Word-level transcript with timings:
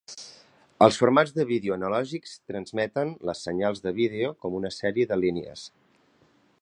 Els 0.85 0.95
formats 1.01 1.33
de 1.35 1.45
vídeo 1.49 1.75
analògics 1.75 2.33
transmeten 2.53 3.13
les 3.31 3.45
senyals 3.49 3.85
de 3.85 3.95
vídeo 4.01 4.33
com 4.47 4.57
una 4.63 4.73
sèrie 4.81 5.11
de 5.13 5.21
"línies". 5.25 5.69